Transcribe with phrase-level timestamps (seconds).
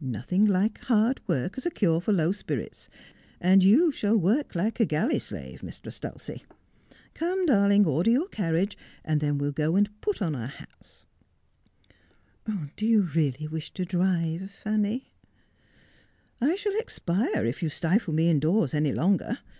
[0.00, 2.88] Nothing like hard work as a cure for low spirits;
[3.40, 6.42] and you shall work like a galley slave, Mistress Dulcie.
[7.14, 11.04] Come, darling, order your carriage, and then we'll go and put on our hats.''
[12.76, 15.12] Do you really wish to drive, Fanny
[16.38, 19.38] 1 ''I shall expire if you stifle me indoors any longer.